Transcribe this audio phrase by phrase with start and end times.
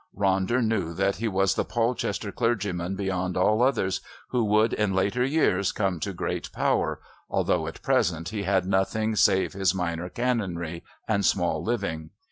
[0.17, 5.23] Ronder knew that he was the Polchester clergyman beyond all others who would in later
[5.23, 10.81] years come to great power, although at present he had nothing save his Minor Canonry
[11.07, 12.09] and small living.